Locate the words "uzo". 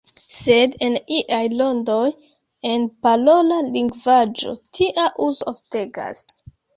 5.27-5.49